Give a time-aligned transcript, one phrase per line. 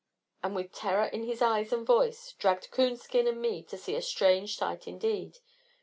[0.41, 4.01] And with terror in his eyes and voice, dragged Coonskin and me to see a
[4.01, 5.37] strange sight indeed.